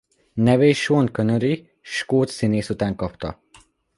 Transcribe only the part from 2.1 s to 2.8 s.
színész